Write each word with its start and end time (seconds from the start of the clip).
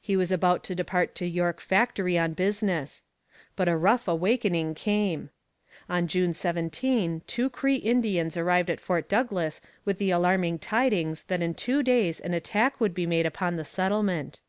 He 0.00 0.16
was 0.16 0.32
about 0.32 0.64
to 0.64 0.74
depart 0.74 1.14
to 1.14 1.26
York 1.28 1.60
Factory 1.60 2.18
on 2.18 2.32
business. 2.32 3.04
But 3.54 3.68
a 3.68 3.76
rough 3.76 4.08
awakening 4.08 4.74
came. 4.74 5.30
On 5.88 6.08
June 6.08 6.32
17 6.32 7.22
two 7.28 7.48
Cree 7.48 7.76
Indians 7.76 8.36
arrived 8.36 8.68
at 8.68 8.80
Fort 8.80 9.08
Douglas 9.08 9.60
with 9.84 9.98
the 9.98 10.10
alarming 10.10 10.58
tidings 10.58 11.22
that 11.26 11.40
in 11.40 11.54
two 11.54 11.84
days 11.84 12.18
an 12.18 12.34
attack 12.34 12.80
would 12.80 12.94
be 12.94 13.06
made 13.06 13.26
upon 13.26 13.54
the 13.54 13.64
settlement. 13.64 14.40